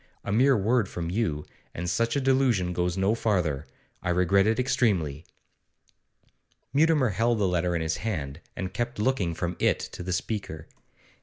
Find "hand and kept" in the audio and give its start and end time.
7.97-8.97